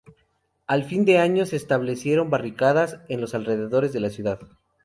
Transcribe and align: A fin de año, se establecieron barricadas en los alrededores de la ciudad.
A 0.65 0.81
fin 0.81 1.05
de 1.05 1.19
año, 1.19 1.45
se 1.45 1.55
establecieron 1.57 2.31
barricadas 2.31 2.97
en 3.07 3.21
los 3.21 3.35
alrededores 3.35 3.93
de 3.93 3.99
la 3.99 4.09
ciudad. 4.09 4.39